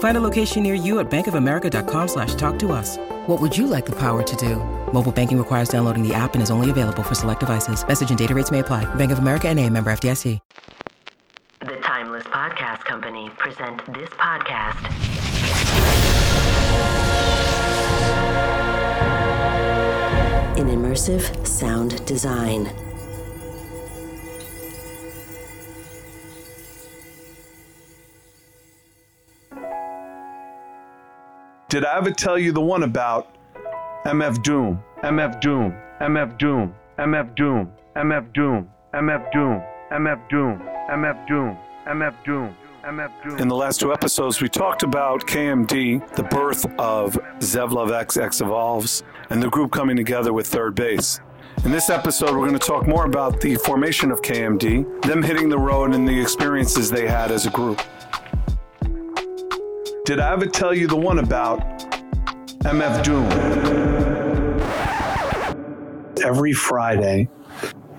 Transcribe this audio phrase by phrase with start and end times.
[0.00, 2.96] Find a location near you at bankofamerica.com slash talk to us.
[3.26, 4.56] What would you like the power to do?
[4.92, 7.86] Mobile banking requires downloading the app and is only available for select devices.
[7.86, 8.92] Message and data rates may apply.
[8.96, 10.40] Bank of America and a member FDIC.
[11.60, 14.80] The Timeless Podcast Company present this podcast.
[20.56, 22.89] In immersive sound design.
[31.70, 33.28] Did I ever tell you the one about
[34.04, 41.28] MF Doom, MF Doom, MF Doom, MF Doom, MF Doom, MF Doom, MF Doom, MF
[41.28, 42.56] Doom, MF Doom?
[42.82, 43.38] MF Doom?
[43.38, 48.16] In the last two episodes, we talked about KMD, the birth of Zev Love X,
[48.16, 51.20] X Evolves, and the group coming together with Third Bass.
[51.64, 55.48] In this episode, we're going to talk more about the formation of KMD, them hitting
[55.48, 57.80] the road, and the experiences they had as a group.
[60.10, 61.60] Did I ever tell you the one about
[62.64, 63.30] MF Doom?
[66.24, 67.28] Every Friday,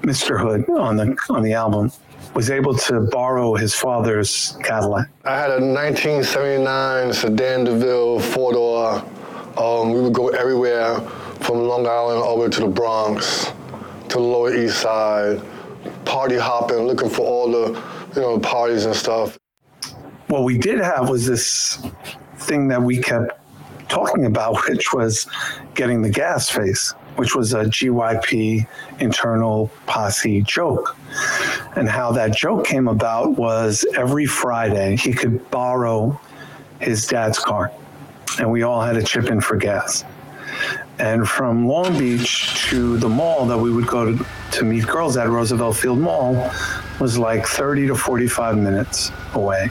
[0.02, 0.38] Mr.
[0.38, 1.90] Hood on the on the album
[2.34, 5.08] was able to borrow his father's Cadillac.
[5.24, 8.96] I had a 1979 sedan DeVille four door.
[9.58, 11.00] Um, we would go everywhere
[11.40, 13.54] from Long Island all the way to the Bronx,
[14.10, 15.42] to the Lower East Side,
[16.04, 17.82] party hopping, looking for all the
[18.18, 19.38] you know parties and stuff
[20.32, 21.86] what we did have was this
[22.38, 23.38] thing that we kept
[23.90, 25.28] talking about, which was
[25.76, 28.66] getting the gas face, which was a GYP
[29.00, 30.96] internal posse joke.
[31.76, 36.20] And how that joke came about was every Friday he could borrow
[36.80, 37.70] his dad's car,
[38.40, 40.06] and we all had to chip in for gas.
[40.98, 45.18] And from Long Beach to the mall that we would go to, to meet girls
[45.18, 46.52] at Roosevelt Field Mall
[47.00, 49.70] was like 30 to 45 minutes away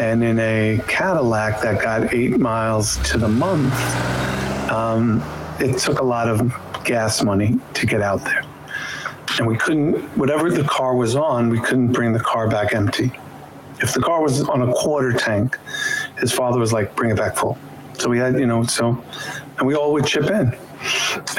[0.00, 3.72] and in a Cadillac that got eight miles to the month,
[4.70, 5.22] um,
[5.60, 6.52] it took a lot of
[6.84, 8.42] gas money to get out there.
[9.38, 13.12] And we couldn't, whatever the car was on, we couldn't bring the car back empty.
[13.80, 15.58] If the car was on a quarter tank,
[16.18, 17.58] his father was like, bring it back full.
[17.98, 19.02] So we had, you know, so,
[19.58, 20.56] and we all would chip in.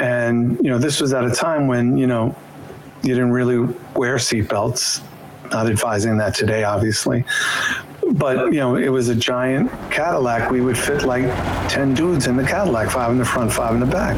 [0.00, 2.34] And, you know, this was at a time when, you know,
[3.02, 3.58] you didn't really
[3.94, 5.02] wear seatbelts.
[5.50, 7.24] Not advising that today, obviously
[8.18, 11.24] but you know it was a giant cadillac we would fit like
[11.68, 14.16] 10 dudes in the cadillac five in the front five in the back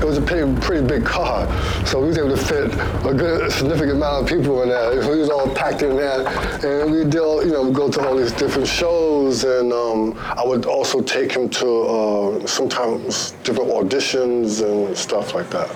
[0.00, 1.46] it was a pretty, pretty big car,
[1.84, 2.72] so we was able to fit
[3.04, 4.98] a good significant amount of people in there.
[5.06, 6.26] We was all packed in there,
[6.64, 10.64] and we did, you know, go to all these different shows, and um, I would
[10.64, 15.70] also take him to uh, sometimes different auditions and stuff like that.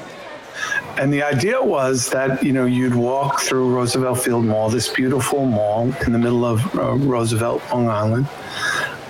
[0.96, 5.44] And the idea was that, you know, you'd walk through Roosevelt Field Mall, this beautiful
[5.44, 8.28] mall in the middle of uh, Roosevelt, Long Island,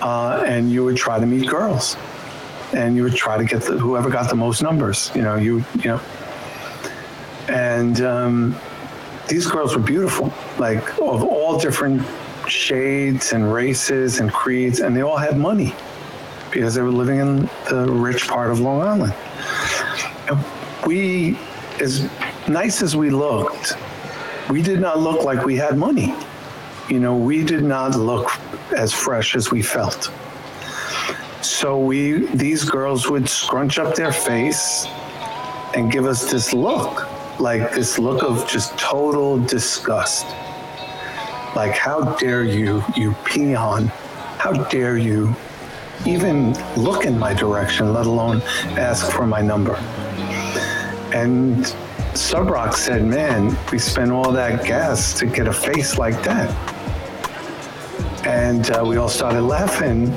[0.01, 1.95] uh, and you would try to meet girls.
[2.73, 5.63] And you would try to get the, whoever got the most numbers, you know, you,
[5.75, 6.01] you know.
[7.47, 8.55] And um,
[9.27, 12.01] these girls were beautiful, like of all different
[12.47, 15.75] shades and races and creeds, and they all had money
[16.51, 19.13] because they were living in the rich part of Long Island.
[20.27, 20.43] And
[20.87, 21.37] we
[21.81, 22.09] as
[22.47, 23.73] nice as we looked,
[24.49, 26.13] we did not look like we had money.
[26.89, 28.29] You know, we did not look
[28.75, 30.11] as fresh as we felt.
[31.41, 34.85] So we these girls would scrunch up their face
[35.75, 37.07] and give us this look,
[37.39, 40.25] like this look of just total disgust.
[41.55, 43.87] Like, how dare you, you peon?
[44.37, 45.35] How dare you
[46.05, 48.41] even look in my direction, let alone
[48.77, 49.75] ask for my number?
[51.15, 51.63] And
[52.13, 56.49] Subroc said, man, we spent all that gas to get a face like that.
[58.27, 60.11] And uh, we all started laughing.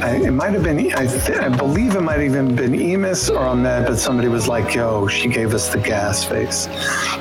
[0.00, 3.34] I, it might have been, I, th- I believe it might have even been Emis
[3.34, 6.68] or Ahmed, but somebody was like, yo, she gave us the gas face.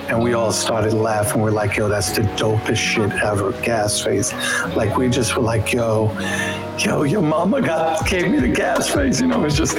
[0.10, 1.42] And we all started laughing.
[1.42, 4.32] We're like, yo, that's the dopest shit ever, gas face.
[4.76, 6.10] Like, we just were like, yo,
[6.78, 9.20] yo, your mama got gave me the gas face.
[9.20, 9.76] You know, it just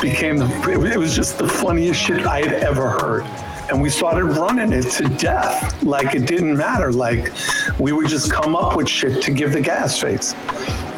[0.00, 3.24] became, the, it was just the funniest shit I had ever heard
[3.70, 5.82] and we started running it to death.
[5.84, 6.92] Like it didn't matter.
[6.92, 7.32] Like
[7.78, 10.34] we would just come up with shit to give the gas face.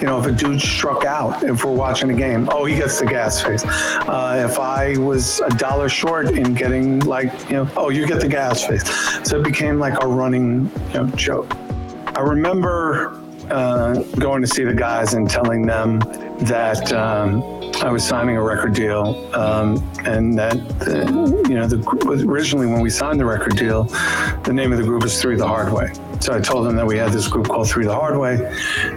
[0.01, 2.99] You know, if a dude struck out, if we're watching a game, oh, he gets
[2.99, 3.63] the gas face.
[3.67, 8.21] Uh, if I was a dollar short in getting like, you know, oh, you get
[8.21, 8.83] the gas face.
[9.23, 11.55] So it became like a running you know, joke.
[12.17, 13.22] I remember
[13.53, 15.99] uh, going to see the guys and telling them
[16.41, 17.43] that um,
[17.83, 22.81] I was signing a record deal, um, and that the, you know, the, originally when
[22.81, 23.85] we signed the record deal,
[24.45, 25.93] the name of the group was Three the Hard Way.
[26.21, 28.35] So I told them that we had this group called Three the Hard Way,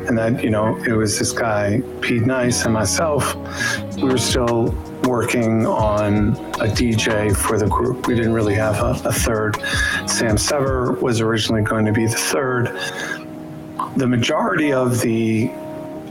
[0.07, 3.35] and that you know it was this guy Pete Nice and myself.
[3.97, 8.07] We were still working on a DJ for the group.
[8.07, 9.57] We didn't really have a, a third.
[10.07, 12.67] Sam Sever was originally going to be the third
[13.95, 15.49] the majority of the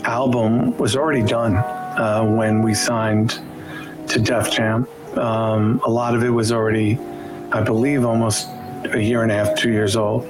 [0.05, 3.41] album was already done uh, when we signed
[4.09, 4.89] to Def Jam.
[5.17, 6.99] Um, a lot of it was already,
[7.53, 8.49] I believe, almost
[8.93, 10.25] a year and a half, two years old.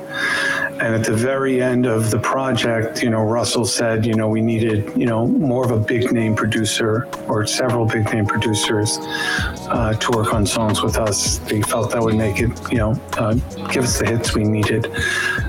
[0.85, 4.43] And at the very end of the project, you know, Russell said, you know, we
[4.43, 9.95] needed, you know, more of a big name producer or several big name producers uh,
[9.99, 11.39] to work on songs with us.
[11.39, 13.33] They felt that would make it, you know, uh,
[13.73, 14.95] give us the hits we needed.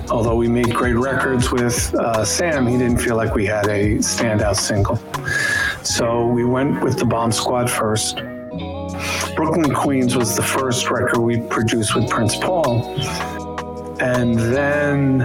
[0.09, 3.97] Although we made great records with uh, Sam, he didn't feel like we had a
[3.97, 5.01] standout single.
[5.83, 8.21] So we went with the Bomb Squad first.
[9.35, 12.95] Brooklyn Queens was the first record we produced with Prince Paul.
[14.05, 15.17] And then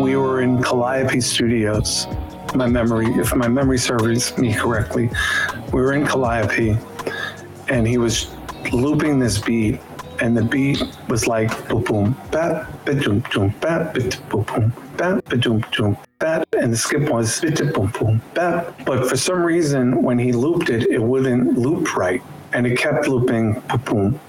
[0.00, 2.06] we were in Calliope Studios.
[2.54, 5.10] My memory, if my memory serves me correctly,
[5.72, 6.78] we were in Calliope
[7.68, 8.30] and he was
[8.72, 9.80] looping this beat
[10.20, 15.64] and the beat was like boom boom bat boom boom bat boom boom bat boom
[15.76, 20.30] boom bat and the skip was boom boom bat but for some reason when he
[20.30, 23.62] looped it it wouldn't loop right and it kept looping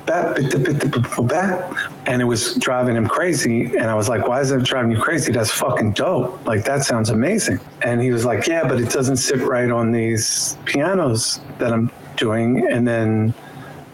[0.01, 1.73] bat
[2.05, 3.65] and it was driving him crazy.
[3.65, 5.31] And i was like why is that driving you crazy?
[5.31, 6.45] That's fucking dope.
[6.45, 7.59] Like that sounds amazing.
[7.81, 11.91] And he was like yeah but it doesn't sit right on these pianos that i'm
[12.17, 12.67] doing.
[12.69, 13.33] And then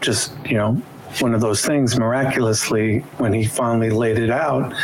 [0.00, 0.80] just you know
[1.20, 4.74] one of those things miraculously when he finally laid it out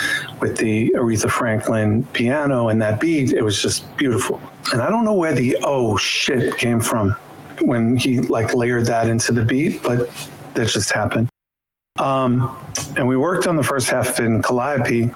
[0.41, 4.41] with the aretha franklin piano and that beat it was just beautiful.
[4.73, 7.15] And i don't know where the oh shit came from
[7.61, 10.11] when he like layered that into the beat, but
[10.55, 11.29] that just happened.
[11.99, 12.57] Um,
[12.97, 15.11] and we worked on the first half in Calliope,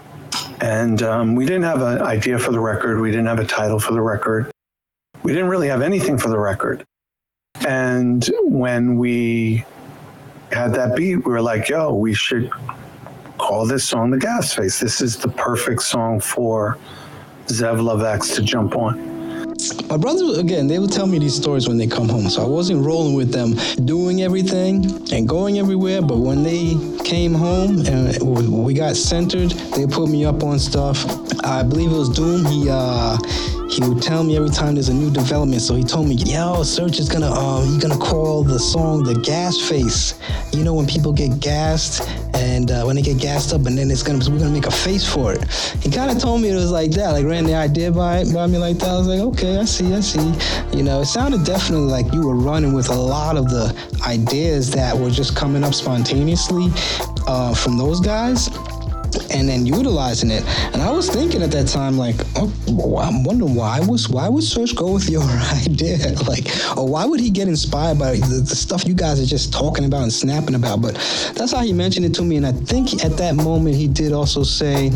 [0.61, 3.00] and um, we didn't have an idea for the record.
[3.00, 4.50] We didn't have a title for the record.
[5.23, 6.85] We didn't really have anything for the record.
[7.67, 9.64] And when we
[10.52, 12.50] had that beat, we were like, yo, we should
[13.38, 14.79] call this song the gas face.
[14.79, 16.79] This is the perfect song for
[17.46, 19.07] Zev Love X to jump on
[19.88, 22.28] my brothers again they would tell me these stories when they come home.
[22.31, 26.02] So i wasn't rolling with them doing everything and going everywhere.
[26.02, 28.20] But when they came home and
[28.64, 31.05] we got centered they put me up on stuff.
[31.44, 32.44] I believe it was doom.
[32.46, 33.19] He uh
[33.69, 35.61] he would tell me every time there's a new development.
[35.61, 39.15] So he told me, yo, Serch is gonna um he's gonna call the song the
[39.15, 40.19] gas face.
[40.53, 43.91] You know when people get gassed and uh, when they get gassed up and then
[43.91, 45.44] it's gonna we're gonna make a face for it.
[45.82, 48.46] He kind of told me it was like that, like ran the idea by by
[48.46, 48.89] me like that.
[48.89, 50.32] I was like, okay, I see, I see.
[50.77, 53.75] You know, it sounded definitely like you were running with a lot of the
[54.06, 56.69] ideas that were just coming up spontaneously
[57.27, 58.48] uh, from those guys
[59.31, 60.44] and then utilizing it.
[60.72, 64.44] And I was thinking at that time, like, oh, I'm wondering why was why would
[64.44, 65.22] Serch go with your
[65.67, 66.46] idea, like,
[66.77, 69.84] or why would he get inspired by the, the, stuff you guys are just talking
[69.84, 70.82] about and snapping about?
[70.82, 70.94] But
[71.34, 74.12] that's how he mentioned it to me, and I think at that moment he did
[74.12, 74.91] also say.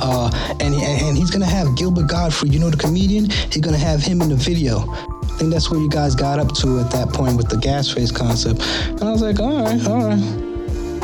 [0.00, 3.30] Uh, and, and he's gonna have Gilbert Gottfried, you know the comedian.
[3.30, 4.78] He's gonna have him in the video.
[4.88, 7.90] I think that's where you guys got up to at that point with the gas
[7.90, 8.60] face concept.
[8.88, 10.47] And I was like, all right, all right.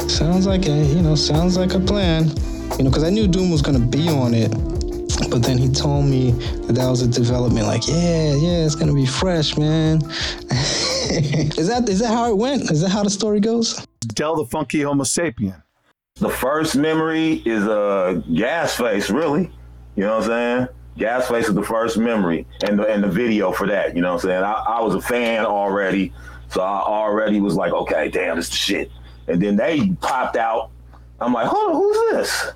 [0.09, 2.29] Sounds like a, you know, sounds like a plan.
[2.79, 4.51] You know, because I knew Doom was gonna be on it,
[5.31, 6.33] but then he told me
[6.67, 7.67] that that was a development.
[7.67, 10.03] Like, yeah, yeah, it's gonna be fresh, man.
[11.11, 12.71] is that is that how it went?
[12.71, 13.87] Is that how the story goes?
[14.01, 15.63] Del the Funky Homo Sapien.
[16.17, 19.51] The first memory is a gas face, really.
[19.97, 20.69] You know what I'm saying?
[20.97, 23.97] Gas face is the first memory, and the and the video for that.
[23.97, 24.43] You know what I'm saying?
[24.45, 26.13] I, I was a fan already,
[26.51, 28.91] so I already was like, okay, damn, it's the shit.
[29.29, 30.71] And then they popped out.
[31.21, 32.53] I'm like, hold who's this?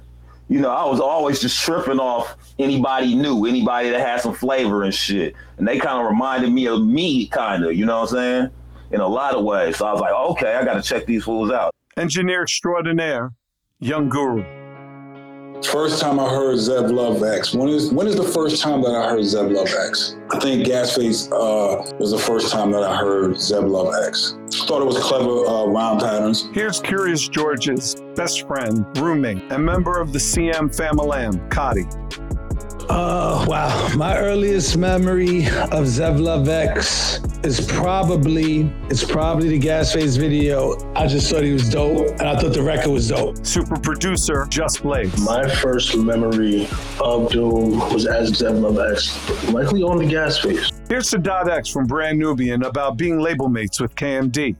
[0.48, 4.82] you know, I was always just tripping off anybody new, anybody that had some flavor
[4.82, 5.34] and shit.
[5.58, 8.50] And they kind of reminded me of me, kind of, you know what I'm saying?
[8.90, 9.76] In a lot of ways.
[9.76, 11.74] So I was like, okay, I got to check these fools out.
[11.98, 13.32] Engineer extraordinaire,
[13.80, 14.57] Young Guru.
[15.64, 17.54] First time I heard Zev Love X.
[17.54, 20.16] When is when is the first time that I heard Zev Love X?
[20.30, 24.36] I think Gasface uh, was the first time that I heard Zev Love X.
[24.66, 26.48] Thought it was clever uh, rhyme patterns.
[26.52, 31.86] Here's Curious George's best friend, roommate, and member of the CM Familam, Cotty.
[32.88, 33.90] Uh, wow.
[33.96, 40.76] My earliest memory of Zev Love X is probably it's probably the Gasface video.
[40.94, 43.44] I just thought he was dope, and I thought the record was dope.
[43.46, 45.16] Super producer Just Blaze.
[45.20, 46.68] My first memory
[47.00, 50.72] of Doom was as Zev X, likely on the Gasface.
[50.88, 54.56] Here's Sadat X from Brand Nubian about being label mates with KMD.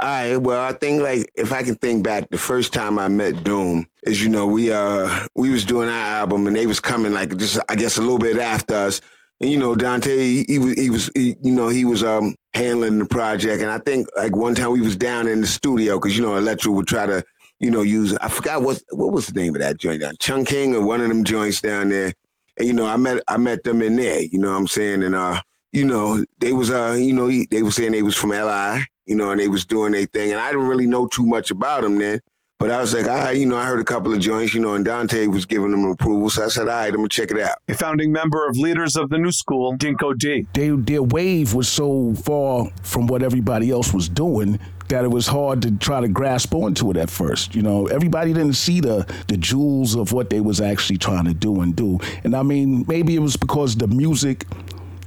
[0.00, 0.36] All right.
[0.36, 3.86] Well, I think like if I can think back, the first time I met Doom
[4.02, 7.36] is you know we uh we was doing our album and they was coming like
[7.36, 9.00] just I guess a little bit after us.
[9.40, 12.98] You know Dante, he, he was he was he, you know he was um handling
[12.98, 16.16] the project, and I think like one time we was down in the studio because
[16.16, 17.24] you know Elektra would try to
[17.58, 20.44] you know use I forgot what what was the name of that joint down Chung
[20.44, 22.12] King or one of them joints down there,
[22.58, 24.20] and you know I met I met them in there.
[24.20, 25.40] You know what I'm saying and uh
[25.72, 28.84] you know they was uh you know he, they was saying they was from Li
[29.10, 30.30] you know, and they was doing their thing.
[30.30, 32.20] And I didn't really know too much about them then.
[32.60, 34.74] But I was like, I, you know, I heard a couple of joints, you know,
[34.74, 36.28] and Dante was giving them approval.
[36.28, 37.56] So I said, all right, I'm going to check it out.
[37.68, 40.46] A founding member of Leaders of the New School, Dinco D.
[40.52, 45.26] They, their wave was so far from what everybody else was doing that it was
[45.26, 47.54] hard to try to grasp onto it at first.
[47.54, 51.34] You know, everybody didn't see the the jewels of what they was actually trying to
[51.34, 51.98] do and do.
[52.24, 54.44] And I mean, maybe it was because the music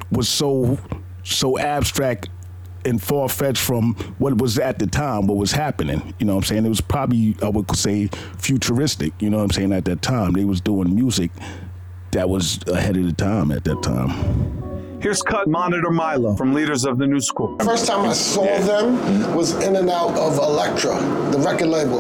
[0.10, 0.80] was so
[1.24, 2.30] so abstract
[2.86, 6.14] and far fetched from what was at the time, what was happening.
[6.20, 6.66] You know what I'm saying?
[6.66, 10.34] It was probably, I would say, futuristic, you know what I'm saying, at that time.
[10.34, 11.32] They was doing music
[12.12, 15.00] that was ahead of the time at that time.
[15.02, 17.58] Here's Cut Monitor Milo from Leaders of the New School.
[17.60, 20.96] First time I saw them was in and out of Elektra,
[21.32, 22.00] the record label.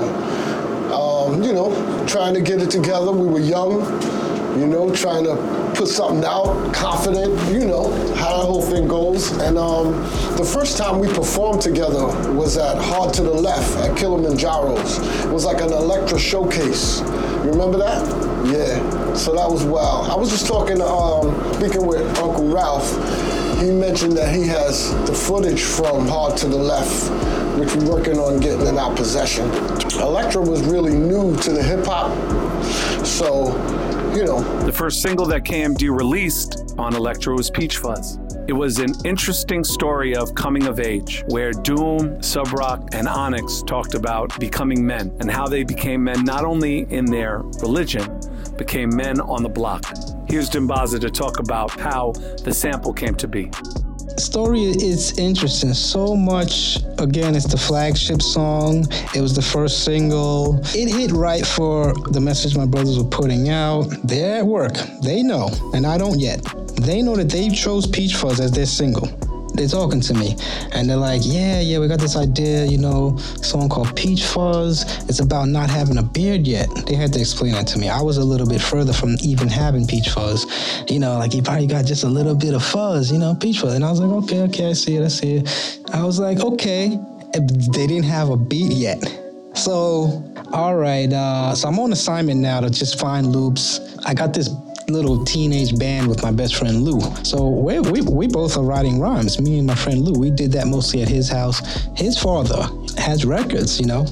[0.94, 3.12] Um, you know, trying to get it together.
[3.12, 3.82] We were young,
[4.58, 5.36] you know, trying to
[5.76, 9.32] put something out, confident, you know, how the whole thing goes.
[9.40, 9.94] And um,
[10.38, 15.26] the first time we performed together was at Hard to the Left at Kilimanjaro's.
[15.26, 17.02] It was like an Elektra showcase.
[17.02, 18.06] You remember that?
[18.46, 19.14] Yeah.
[19.16, 20.10] So that was wild.
[20.10, 22.90] I was just talking, um, speaking with Uncle Ralph.
[23.60, 27.10] He mentioned that he has the footage from Hard to the Left,
[27.58, 29.50] which we're working on getting in our possession.
[30.00, 32.12] Elektra was really new to the hip hop.
[33.06, 33.54] So
[34.16, 34.42] you know.
[34.66, 38.20] The first single that KMD released on Elektra was Peach Fuzz.
[38.48, 43.94] It was an interesting story of coming of age, where Doom, Subroc, and Onyx talked
[43.94, 48.20] about becoming men and how they became men not only in their religion,
[48.58, 49.86] became men on the block.
[50.28, 52.12] Here's Dimbaza to talk about how
[52.44, 53.50] the sample came to be
[54.24, 55.74] story is interesting.
[55.74, 58.88] So much again it's the flagship song.
[59.14, 60.60] It was the first single.
[60.74, 63.84] It hit right for the message my brothers were putting out.
[64.04, 64.74] They're at work.
[65.02, 65.50] They know.
[65.74, 66.42] And i don't yet.
[66.82, 69.08] They know that they chose peach fuzz as their single
[69.54, 70.36] they're talking to me
[70.72, 74.84] and they're like, yeah, yeah, we got this idea, you know, song called Peach Fuzz.
[75.10, 76.68] It's about not having a beard yet.
[76.88, 77.90] They had to explain that to me.
[77.90, 80.46] I was a little bit further from even having Peach Fuzz.
[80.90, 83.60] You know, like you probably got just a little bit of fuzz, you know, Peach
[83.60, 83.74] Fuzz.
[83.74, 85.80] And I was like, okay, okay, I see it, I see it.
[85.94, 87.00] I was like, okay.
[87.34, 89.02] They didn't have a beat yet.
[89.56, 93.80] So, all right, uh, so I'm on assignment now to just find loops.
[94.06, 94.50] I got this
[94.88, 97.00] little teenage band with my best friend Lou.
[97.24, 100.20] So we, we, we both are writing rhymes, me and my friend Lou.
[100.20, 101.62] We did that mostly at his house.
[101.96, 104.06] His father has records, you know,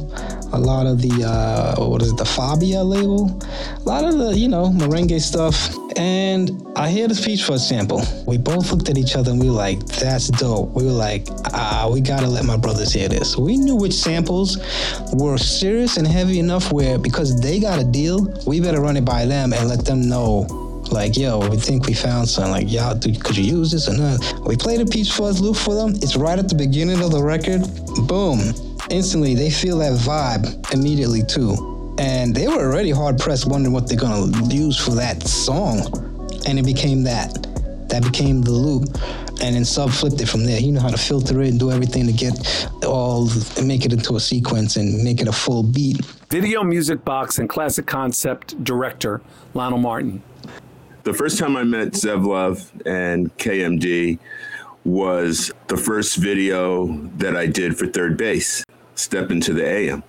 [0.53, 3.39] a lot of the, uh, what is it, the Fania label?
[3.77, 5.75] A lot of the, you know, merengue stuff.
[5.97, 8.01] And I hear this Peach Fuzz sample.
[8.25, 10.71] We both looked at each other and we were like, that's dope.
[10.71, 13.37] We were like, ah, we gotta let my brothers hear this.
[13.37, 14.57] We knew which samples
[15.13, 19.05] were serious and heavy enough where because they got a deal, we better run it
[19.05, 20.47] by them and let them know
[20.91, 22.51] like, yo, we think we found something.
[22.51, 24.19] Like, y'all, could you use this or not?
[24.45, 25.95] We played a Peach Fuzz loop for them.
[25.95, 27.61] It's right at the beginning of the record.
[28.07, 28.39] Boom.
[28.91, 31.95] Instantly, they feel that vibe immediately too.
[31.97, 35.79] And they were already hard pressed wondering what they're gonna use for that song.
[36.45, 37.31] And it became that.
[37.87, 38.89] That became the loop.
[39.41, 40.59] And then sub flipped it from there.
[40.59, 43.29] You know how to filter it and do everything to get all,
[43.63, 46.03] make it into a sequence and make it a full beat.
[46.29, 49.21] Video Music Box and Classic Concept director
[49.53, 50.21] Lionel Martin.
[51.03, 54.19] The first time I met Zev Love and KMD
[54.83, 58.63] was the first video that I did for Third Bass,
[58.95, 60.03] Step into the AM.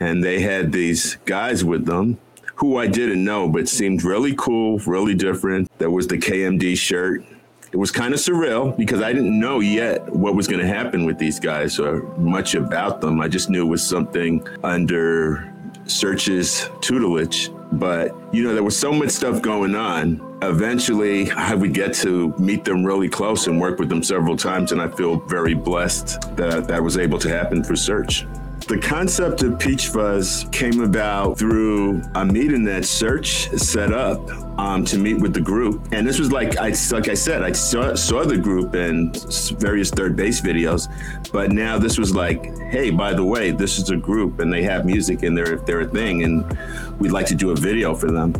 [0.00, 2.18] And they had these guys with them
[2.56, 5.68] who I didn't know, but seemed really cool, really different.
[5.78, 7.24] There was the KMD shirt.
[7.72, 11.04] It was kind of surreal because I didn't know yet what was going to happen
[11.04, 13.20] with these guys or much about them.
[13.20, 15.52] I just knew it was something under
[15.86, 17.50] Serch's tutelage.
[17.72, 20.38] But, you know, there was so much stuff going on.
[20.42, 24.72] Eventually, I would get to meet them really close and work with them several times.
[24.72, 28.26] And I feel very blessed that that was able to happen for Serch.
[28.68, 34.20] The concept of Peach Fuzz came about through a meeting that Serch set up
[34.58, 37.52] um, to meet with the group, and this was like I like I said, I
[37.52, 39.12] saw, saw the group in
[39.58, 40.88] various 3rd Bass videos,
[41.32, 44.62] but now this was like, hey, by the way, this is a group, and they
[44.62, 46.56] have music, and they're they're a thing, and
[47.00, 48.32] we'd like to do a video for them,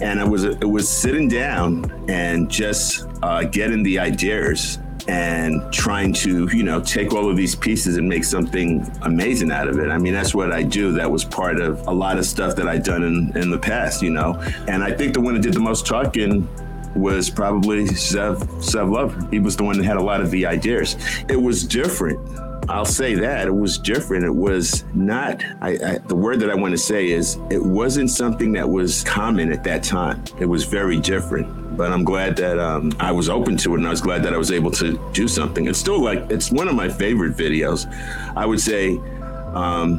[0.00, 6.12] and it was it was sitting down and just uh, getting the ideas and trying
[6.12, 9.90] to, you know, take all of these pieces and make something amazing out of it.
[9.90, 10.92] I mean, that's what I do.
[10.92, 14.02] That was part of a lot of stuff that I'd done in, in the past,
[14.02, 14.40] you know.
[14.66, 16.48] And I think the one that did the most talking
[16.94, 19.30] was probably Zev, Zev Love.
[19.30, 20.96] He was the one that had a lot of the ideas.
[21.28, 22.18] It was different.
[22.68, 24.24] I'll say that it was different.
[24.24, 25.44] It was not.
[25.60, 29.04] I, I, the word that I want to say is it wasn't something that was
[29.04, 30.24] common at that time.
[30.40, 33.86] It was very different but I'm glad that um, I was open to it and
[33.86, 35.66] I was glad that I was able to do something.
[35.66, 37.90] It's still like, it's one of my favorite videos.
[38.36, 38.98] I would say,
[39.54, 39.98] um,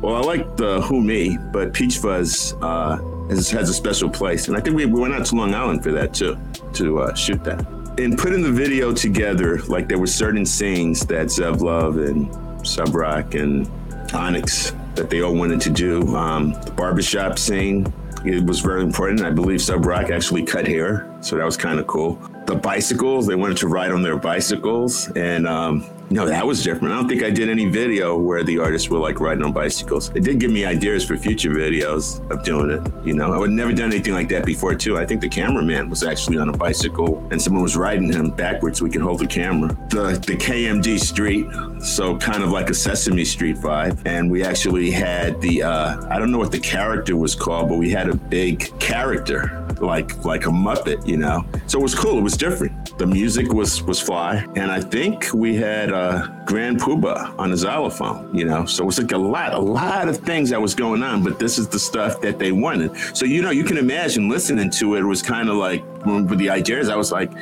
[0.00, 2.98] well, I like the Who Me, but Peach Fuzz uh,
[3.28, 4.48] has, has, a special place.
[4.48, 6.38] And I think we, we, went out to Long Island for that too,
[6.74, 7.66] to uh, shoot that.
[7.98, 12.28] In putting the video together, like there were certain scenes that Zev Love and
[12.62, 13.68] Subroc and
[14.14, 16.14] Onyx that they all wanted to do.
[16.14, 17.92] Um, the barbershop scene,
[18.24, 19.22] it was very important.
[19.22, 22.14] I believe Subroc actually cut hair, so that was kind of cool.
[22.46, 26.94] The bicycles, they wanted to ride on their bicycles, and um, no, that was different.
[26.94, 30.10] I don't think I did any video where the artists were like riding on bicycles.
[30.14, 33.06] It did give me ideas for future videos of doing it.
[33.06, 34.96] You know, I would never done anything like that before too.
[34.96, 38.78] I think the cameraman was actually on a bicycle and someone was riding him backwards
[38.78, 39.76] so we could hold the camera.
[39.90, 41.46] The the KMD street,
[41.82, 44.00] so kind of like a Sesame Street vibe.
[44.06, 47.76] And we actually had the uh, I don't know what the character was called, but
[47.76, 51.44] we had a big character like like a Muppet, you know.
[51.66, 52.18] So it was cool.
[52.18, 52.96] It was different.
[52.98, 57.56] The music was was fly, and I think we had Uh, Grand Puba on the
[57.56, 58.64] xylophone, you know.
[58.66, 61.24] So it was like a lot, a lot of things that was going on.
[61.24, 62.96] But this is the stuff that they wanted.
[63.16, 65.00] So you know, you can imagine listening to it.
[65.00, 66.88] It was kind of like with the ideas.
[66.88, 67.32] I was like.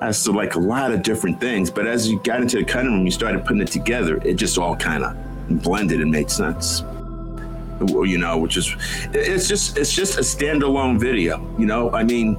[0.00, 2.92] As to like a lot of different things, but as you got into the cutting
[2.92, 4.20] room, you started putting it together.
[4.22, 5.16] It just all kind of
[5.62, 6.82] blended and made sense
[7.80, 8.74] you know, which is
[9.12, 11.38] it's just it's just a standalone video.
[11.58, 12.36] You know, I mean,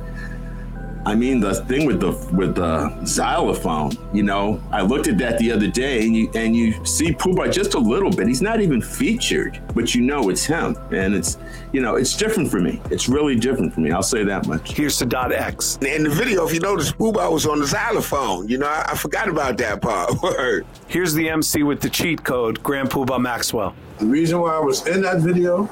[1.06, 3.92] I mean the thing with the with the xylophone.
[4.12, 7.52] You know, I looked at that the other day, and you and you see Puba
[7.52, 8.28] just a little bit.
[8.28, 11.38] He's not even featured, but you know it's him, and it's
[11.72, 12.82] you know it's different for me.
[12.90, 13.92] It's really different for me.
[13.92, 14.72] I'll say that much.
[14.72, 15.78] Here's Sadat X.
[15.84, 18.48] In the video, if you notice, Puba was on the xylophone.
[18.48, 20.20] You know, I, I forgot about that part.
[20.24, 20.66] Word.
[20.88, 23.76] Here's the MC with the cheat code, Grand Puba Maxwell.
[24.00, 25.70] The reason why I was in that video,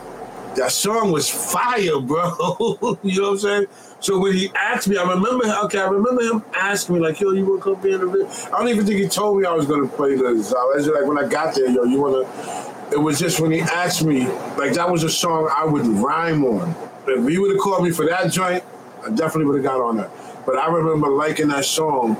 [0.56, 2.98] that song was fire, bro.
[3.04, 3.68] you know what I'm saying?
[4.00, 7.32] So when he asked me, I remember, okay, I remember him asking me, like, yo,
[7.32, 8.28] you want to come be in the video?
[8.28, 10.30] I don't even think he told me I was going to play the
[10.76, 13.62] It's like when I got there, yo, you want to, it was just when he
[13.62, 16.76] asked me, like, that was a song I would rhyme on.
[17.08, 18.64] If he would have called me for that joint,
[19.06, 20.12] I definitely would have got on that.
[20.46, 22.18] But I remember liking that song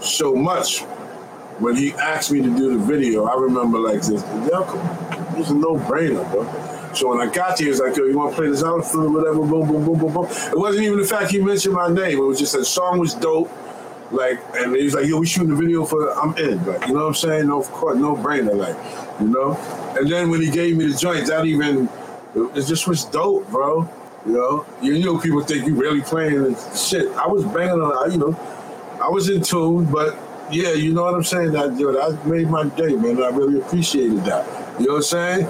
[0.00, 0.80] so much
[1.58, 5.54] when he asked me to do the video, I remember like this, yeah, it's a
[5.54, 6.73] no-brainer, bro.
[6.94, 8.84] So when I got here, he was like, yo, you want to play this out
[8.84, 10.26] for whatever, boom, boom, boom, boom, boom.
[10.26, 12.18] It wasn't even the fact he mentioned my name.
[12.18, 13.50] It was just the song was dope.
[14.10, 16.64] Like, and he was like, yo, we shooting the video for, I'm in.
[16.64, 17.48] Like, you know what I'm saying?
[17.48, 18.54] No, of course, no brainer.
[18.54, 18.76] Like,
[19.20, 19.56] you know?
[19.98, 21.88] And then when he gave me the joint, that even,
[22.34, 23.88] it just was dope, bro.
[24.24, 24.66] You know?
[24.80, 27.10] You know, people think you really playing shit.
[27.16, 28.38] I was banging on, you know,
[29.02, 30.16] I was in tune, but
[30.50, 31.52] yeah, you know what I'm saying?
[31.52, 33.22] That that made my day, man.
[33.22, 34.46] I really appreciated that.
[34.78, 35.46] You know what I'm saying?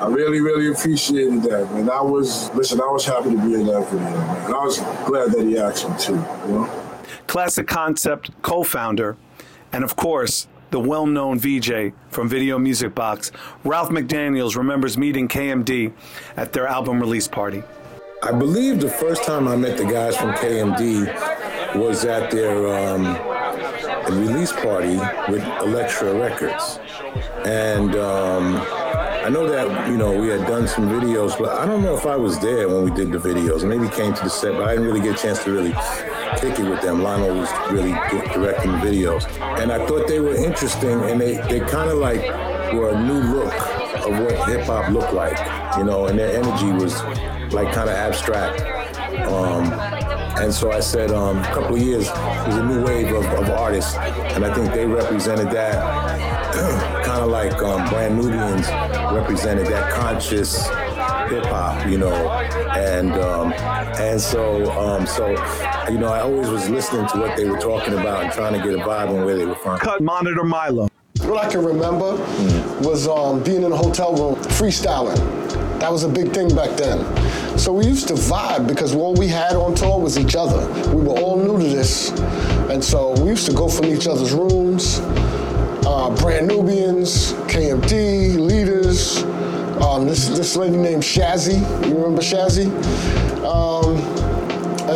[0.00, 1.90] I really, really appreciated that, man.
[1.90, 4.46] I was listen, I was happy to be in that video, man.
[4.46, 6.14] And I was glad that he asked me too,
[6.46, 6.86] you know?
[7.26, 9.18] Classic Concept co-founder,
[9.72, 13.30] and of course, the well-known VJ from Video Music Box,
[13.62, 15.92] Ralph McDaniels remembers meeting KMD
[16.36, 17.62] at their album release party.
[18.22, 23.04] I believe the first time I met the guys from KMD was at their um,
[24.08, 24.96] release party
[25.30, 26.78] with Elektra Records.
[27.44, 28.56] And um,
[29.22, 32.06] I know that, you know, we had done some videos, but I don't know if
[32.06, 33.68] I was there when we did the videos.
[33.68, 35.72] Maybe came to the set, but I didn't really get a chance to really
[36.40, 37.02] kick it with them.
[37.02, 37.92] Lionel was really
[38.32, 39.26] directing the videos.
[39.60, 42.22] And I thought they were interesting and they, they kind of like
[42.72, 43.52] were a new look
[44.06, 45.38] of what hip hop looked like,
[45.76, 47.02] you know, and their energy was
[47.52, 48.62] like kind of abstract.
[49.28, 49.99] Um,
[50.40, 53.50] and so I said, um, a couple of years, there's a new wave of, of
[53.50, 55.74] artists, and I think they represented that
[57.04, 58.66] kind of like um, Brand Nubians
[59.14, 60.66] represented that conscious
[61.28, 62.30] hip hop, you know,
[62.74, 63.52] and um,
[64.00, 65.28] and so um, so
[65.90, 68.66] you know, I always was listening to what they were talking about and trying to
[68.66, 69.78] get a vibe on where they were from.
[69.78, 70.88] Cut monitor Milo.
[71.22, 72.12] What I can remember
[72.80, 75.18] was um, being in a hotel room freestyling.
[75.80, 76.98] That was a big thing back then.
[77.60, 80.66] So we used to vibe because all we had on tour was each other.
[80.94, 82.08] We were all new to this.
[82.70, 84.98] And so we used to go from each other's rooms.
[85.84, 89.24] Uh, Brand Nubians, KMD, leaders,
[89.82, 91.60] um, this, this lady named Shazzy.
[91.86, 92.64] You remember Shazzy?
[93.44, 94.19] Um,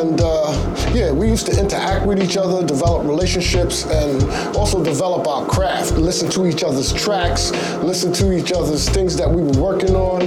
[0.04, 4.22] and uh, yeah, we used to interact with each other, develop relationships, and
[4.56, 5.92] also develop our craft.
[5.92, 10.22] Listen to each other's tracks, listen to each other's things that we were working on,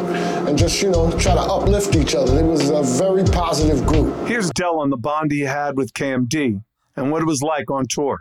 [0.48, 2.38] and just you know try to uplift each other.
[2.40, 4.28] It was a very positive group.
[4.28, 6.62] Here's Del on the bond he had with KMD
[6.96, 8.20] and what it was like on tour.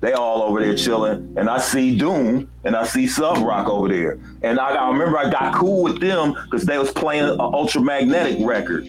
[0.00, 4.18] They all over there chilling, and I see Doom and I see Subroc over there,
[4.42, 8.44] and I, I remember I got cool with them because they was playing an Ultramagnetic
[8.44, 8.86] record.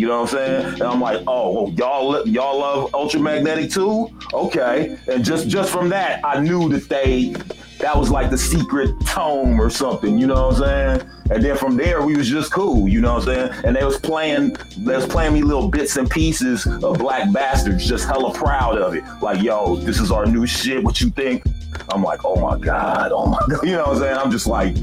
[0.00, 0.66] You know what I'm saying?
[0.74, 4.08] And I'm like, oh, well, y'all y'all love Ultramagnetic too?
[4.32, 4.96] Okay.
[5.08, 7.34] And just just from that, I knew that they
[7.80, 10.62] that was like the secret tome or something, you know what I'm
[10.98, 11.10] saying?
[11.30, 13.64] And then from there we was just cool, you know what I'm saying?
[13.66, 17.86] And they was playing they was playing me little bits and pieces of Black Bastards,
[17.86, 19.04] just hella proud of it.
[19.20, 21.44] Like, yo, this is our new shit, what you think?
[21.90, 23.64] I'm like, oh my God, oh my God.
[23.64, 24.16] You know what I'm saying?
[24.16, 24.76] I'm just like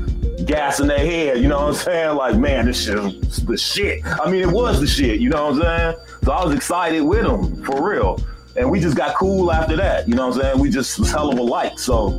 [0.48, 2.16] gassing their head, you know what I'm saying?
[2.16, 4.06] Like, man, this shit is the shit.
[4.06, 5.96] I mean, it was the shit, you know what I'm saying?
[6.24, 8.20] So I was excited with them, for real.
[8.56, 10.60] And we just got cool after that, you know what I'm saying?
[10.60, 11.78] We just was hell of alike.
[11.78, 12.10] So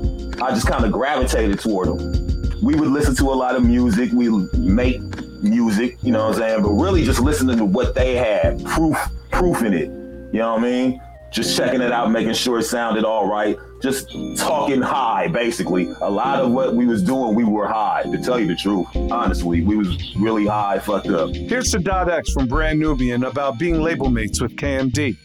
[0.41, 2.63] I just kind of gravitated toward them.
[2.63, 4.13] We would listen to a lot of music.
[4.13, 5.01] We make
[5.43, 6.63] music, you know what I'm saying?
[6.63, 8.97] But really just listening to what they had, proof,
[9.31, 9.89] proof in it.
[10.33, 11.03] You know what I mean?
[11.33, 13.57] Just checking it out, making sure it sounded all right.
[13.81, 15.93] Just talking high, basically.
[16.01, 18.03] A lot of what we was doing, we were high.
[18.11, 21.31] To tell you the truth, honestly, we was really high, fucked up.
[21.31, 25.17] Here's Sadat X from Brand Nubian about being label mates with KMD.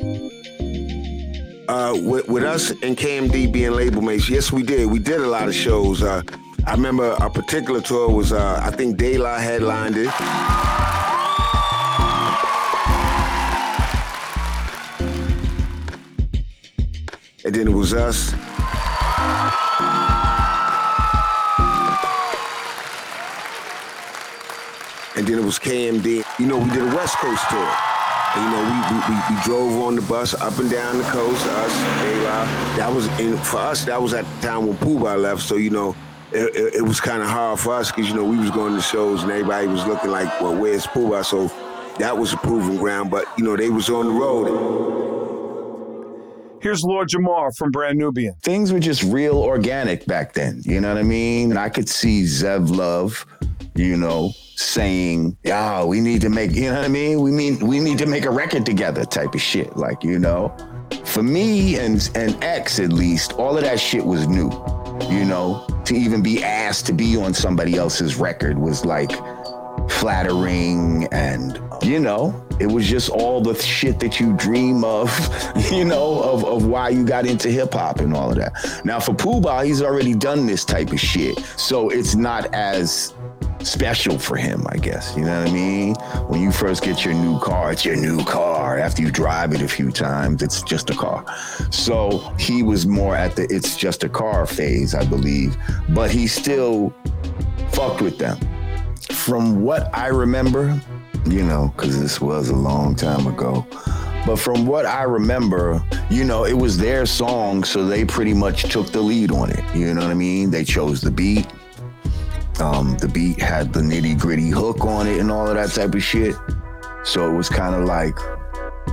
[1.68, 4.92] Uh, with, with us and KMD being label mates, yes, we did.
[4.92, 6.04] We did a lot of shows.
[6.04, 6.22] Uh,
[6.68, 10.10] I remember a particular tour was, uh, I think Daylight headlined it.
[17.46, 18.32] And then it was us.
[25.16, 26.24] And then it was KMD.
[26.40, 27.60] You know, we did a West Coast tour.
[28.36, 31.46] And, you know, we, we, we, drove on the bus up and down the coast,
[31.46, 32.48] us, A-Rod.
[32.78, 35.42] That was, and for us, that was at the time when Puba left.
[35.42, 35.96] So, you know,
[36.32, 38.74] it, it, it was kind of hard for us because, you know, we was going
[38.74, 41.26] to shows and everybody was looking like, well, where's Puba?
[41.26, 41.52] So
[42.00, 43.12] that was a proving ground.
[43.12, 45.03] But, you know, they was on the road.
[46.64, 48.36] Here's Lord Jamar from Brand Nubian.
[48.42, 50.62] Things were just real organic back then.
[50.64, 51.52] You know what I mean?
[51.52, 53.26] And I could see Zev Love,
[53.76, 57.20] you know, saying, "Yeah, we need to make," you know what I mean?
[57.20, 59.76] We mean we need to make a record together, type of shit.
[59.76, 60.56] Like you know,
[61.04, 64.50] for me and and X at least, all of that shit was new.
[65.10, 69.12] You know, to even be asked to be on somebody else's record was like
[69.90, 75.10] flattering and you know it was just all the shit that you dream of
[75.72, 78.54] you know of, of why you got into hip-hop and all of that.
[78.86, 83.14] Now for Puba, he's already done this type of shit so it's not as
[83.62, 85.96] special for him i guess you know what i mean?
[86.28, 88.78] When you first get your new car it's your new car.
[88.78, 91.26] After you drive it a few times it's just a car.
[91.72, 95.56] So he was more at the it's just a car phase i believe
[95.90, 96.94] but he still
[97.72, 98.38] fucked with them
[99.12, 100.80] from what I remember,
[101.26, 103.66] you know, because this was a long time ago,
[104.26, 108.72] but from what I remember, you know, it was their song, so they pretty much
[108.72, 109.64] took the lead on it.
[109.76, 110.52] You know what I mean?
[110.52, 111.48] They chose the beat.
[112.60, 115.96] Um, the beat had the nitty gritty hook on it and all of that type
[115.96, 116.36] of shit.
[117.04, 118.18] So it was kind of like,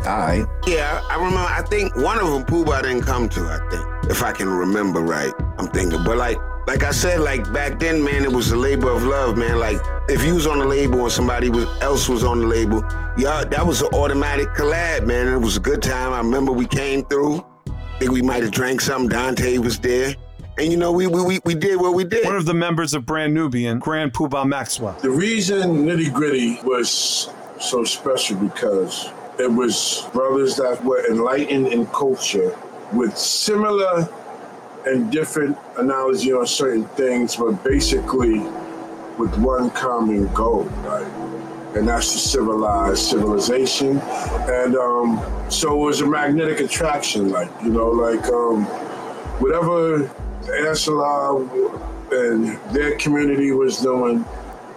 [0.07, 0.47] all right.
[0.67, 1.39] Yeah, I remember.
[1.39, 3.41] I think one of them Puba didn't come to.
[3.41, 6.03] I think, if I can remember right, I'm thinking.
[6.05, 6.39] But like,
[6.71, 9.59] like I said, like back then, man, it was a labor of love, man.
[9.59, 9.79] Like
[10.09, 12.85] if you was on the label and somebody was, else was on the label,
[13.19, 15.27] yeah, that was an automatic collab, man.
[15.27, 16.13] It was a good time.
[16.13, 17.45] I remember we came through.
[17.67, 19.09] I think we might have drank something.
[19.09, 20.15] Dante was there.
[20.59, 22.25] And you know, we, we, we did what we did.
[22.25, 24.97] One of the members of Brand Nubian, Grand Puba Maxwell.
[25.03, 31.87] The reason Nitty Gritty was so special because it was brothers that were enlightened in
[31.87, 32.57] culture
[32.93, 34.09] with similar
[34.87, 38.41] and different analogy on certain things, but basically
[39.19, 41.07] with one common goal, right?
[41.77, 43.99] And that's to civilize civilization.
[43.99, 48.65] And um, so it was a magnetic attraction, like, you know, like um,
[49.41, 50.11] whatever
[50.45, 51.49] Ansela
[52.11, 54.25] and their community was doing,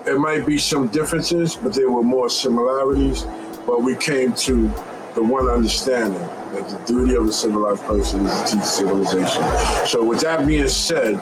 [0.06, 3.26] it might be some differences, but there were more similarities.
[3.66, 4.68] But we came to
[5.16, 9.44] the one understanding that the duty of a civilized person is to teach civilization.
[9.88, 11.16] So, with that being said,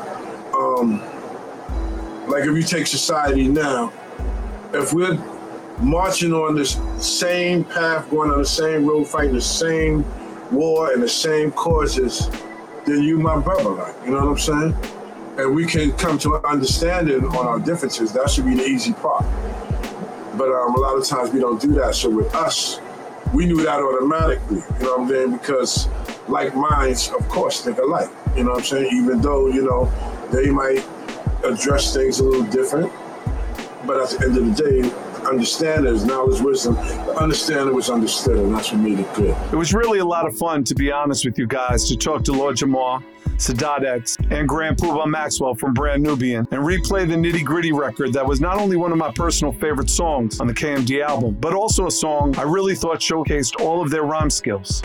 [0.54, 1.02] um,
[2.28, 3.92] like if you take society now,
[4.74, 5.16] if we're
[5.80, 10.06] marching on this same path, going on the same road, fighting the same
[10.52, 12.30] war and the same causes,
[12.86, 14.76] then you my brother, like, you know what I'm saying?
[15.38, 18.12] And we can come to an understanding on our differences.
[18.14, 19.24] That should be the easy part.
[20.38, 21.96] But um, a lot of times we don't do that.
[21.96, 22.80] So with us,
[23.34, 25.32] we knew that automatically, you know what I'm saying?
[25.38, 25.88] Because
[26.28, 28.90] like minds, of course, think alike, you know what I'm saying?
[28.94, 29.92] Even though, you know,
[30.32, 30.86] they might
[31.44, 32.92] address things a little different.
[33.86, 36.76] But at the end of the day, understanding is knowledge, wisdom.
[36.76, 39.36] The understanding was understood, and that's what made it good.
[39.52, 42.24] It was really a lot of fun, to be honest with you guys, to talk
[42.26, 43.02] to Lord Jamar,
[43.38, 48.14] Sadat X, and Grand Puba Maxwell from Brand Nubian and replay the nitty gritty record
[48.14, 51.54] that was not only one of my personal favorite songs on the KMD album, but
[51.54, 54.84] also a song I really thought showcased all of their rhyme skills.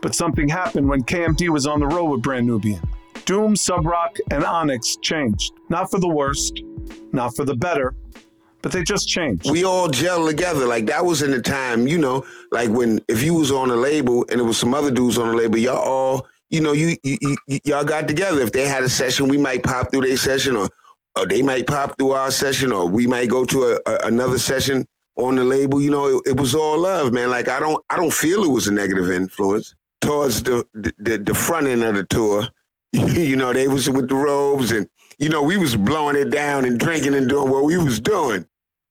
[0.00, 2.80] But something happened when KMD was on the road with Brand Nubian.
[3.24, 5.54] Doom, Subroc, and Onyx changed.
[5.68, 6.62] Not for the worst,
[7.12, 7.94] not for the better,
[8.62, 9.50] but they just changed.
[9.50, 10.66] We all gel together.
[10.66, 13.76] Like that was in the time, you know, like when if you was on a
[13.76, 16.96] label and there was some other dudes on the label, y'all all, you know, you,
[17.02, 18.40] you, you y'all got together.
[18.40, 20.68] If they had a session, we might pop through their session, or
[21.16, 24.38] or they might pop through our session, or we might go to a, a, another
[24.38, 25.80] session on the label.
[25.80, 27.30] You know, it, it, was all love, man.
[27.30, 31.34] Like I don't I don't feel it was a negative influence towards the the, the
[31.34, 32.48] front end of the tour.
[32.92, 36.64] you know, they was with the robes and you know, we was blowing it down
[36.64, 38.46] and drinking and doing what we was doing.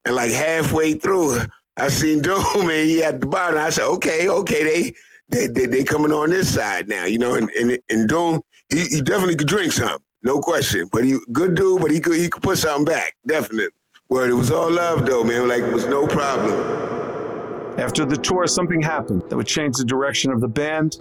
[0.05, 1.39] And like halfway through,
[1.77, 3.59] I seen Doom and he at the bottom.
[3.59, 4.93] I said, okay, okay, they
[5.29, 8.85] they they, they coming on this side now, you know, and and, and Doom, he,
[8.85, 10.89] he definitely could drink some, no question.
[10.91, 13.69] But he good dude, but he could he could put something back, definitely.
[14.07, 15.47] Where it was all love though, man.
[15.47, 16.53] Like it was no problem.
[17.77, 20.97] After the tour, something happened that would change the direction of the band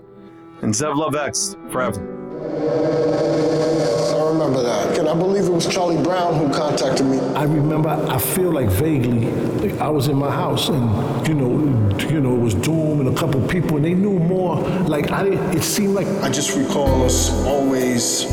[0.63, 2.26] and Zev Love X forever.
[2.49, 4.99] I remember that.
[4.99, 7.19] And I believe it was Charlie Brown who contacted me.
[7.19, 9.27] I remember, I feel like vaguely,
[9.61, 13.09] like I was in my house and, you know, you know, it was Doom and
[13.09, 14.61] a couple people and they knew more.
[14.61, 16.07] Like, I didn't, it seemed like.
[16.23, 18.25] I just recall us always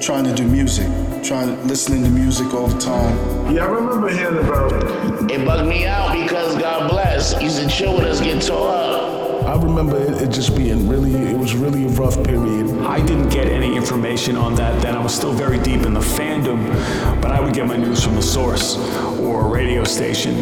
[0.00, 0.86] trying to do music,
[1.22, 3.54] trying listening to music all the time.
[3.54, 5.30] Yeah, I remember hearing about it.
[5.30, 9.17] It bugged me out because God bless, used to chill with us, get tore up.
[9.48, 12.68] I remember it, it, just being really, it was really a rough period.
[12.82, 14.94] I didn't get any information on that then.
[14.94, 16.68] I was still very deep in the fandom,
[17.22, 18.76] but I would get my news from the source
[19.18, 20.34] or a radio station.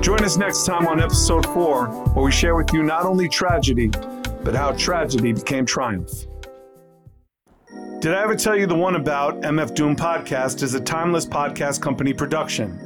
[0.00, 3.88] Join us next time on episode four, where we share with you not only tragedy,
[4.44, 6.12] but how tragedy became triumph.
[7.98, 11.82] Did I ever tell you the one about MF Doom podcast is a timeless podcast
[11.82, 12.78] company production?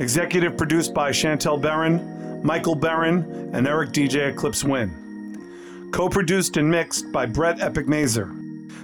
[0.00, 5.88] Executive produced by Chantel Barron, Michael Barron, and Eric DJ Eclipse Win.
[5.92, 8.34] Co produced and mixed by Brett Epic Mazer.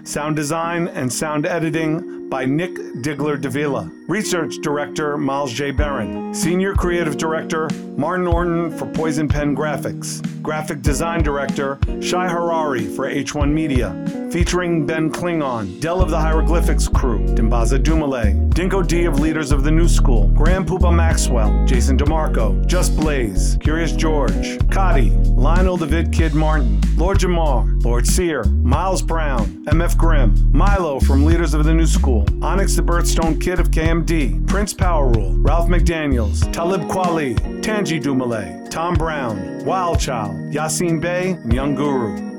[0.05, 3.91] Sound design and sound editing by Nick Digler Davila.
[4.09, 5.71] Research Director Miles J.
[5.71, 6.35] Barron.
[6.35, 10.21] Senior Creative Director Martin Orton for Poison Pen Graphics.
[10.43, 13.91] Graphic Design Director Shai Harari for H1 Media.
[14.35, 19.63] Featuring Ben Klingon, Del of the Hieroglyphics Crew, Dimbaza Dumile, Dinco D of Leaders of
[19.63, 25.87] the New School, Grand Puba Maxwell, Jason DeMarco, Just Blaze, Curious George, Cotty, Lionel the
[25.87, 31.65] Vid Kid Martin, Lord Jamar, Lord Sear, Miles Brown, MF Grimm, Milo from Leaders of
[31.65, 36.81] the New School, Onyx the Birthstone Kid of KMD, Prince Power Rule, Ralph McDaniels, Talib
[36.89, 42.34] Kweli, Tanji Dumile, Tom Brown, Wild Child, Yasin Bey, and Young Guru.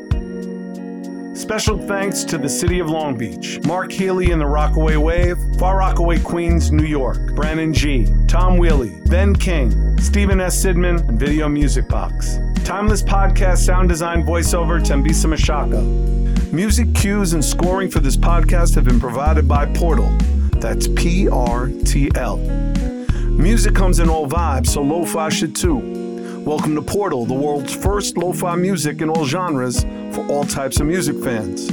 [1.46, 5.78] Special thanks to the City of Long Beach, Mark Healy and the Rockaway Wave, Far
[5.78, 10.66] Rockaway, Queens, New York, Brandon G, Tom Wheely, Ben King, Stephen S.
[10.66, 12.40] Sidman, and Video Music Box.
[12.64, 16.52] Timeless podcast sound design voiceover Tembisa Mashaka.
[16.52, 20.10] Music cues and scoring for this podcast have been provided by Portal.
[20.54, 22.38] That's P R T L.
[22.38, 26.05] Music comes in all vibes, so lo fi should too.
[26.46, 29.82] Welcome to Portal, the world's first lo fi music in all genres
[30.14, 31.72] for all types of music fans.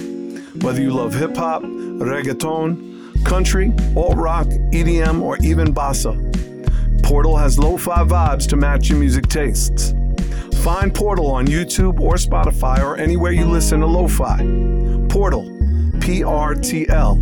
[0.64, 6.16] Whether you love hip hop, reggaeton, country, alt rock, EDM, or even bossa,
[7.02, 9.92] Portal has lo fi vibes to match your music tastes.
[10.62, 14.38] Find Portal on YouTube or Spotify or anywhere you listen to lo-fi.
[15.10, 15.44] Portal,
[16.00, 17.18] P R T L.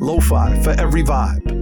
[0.00, 1.61] Lo-fi for every vibe.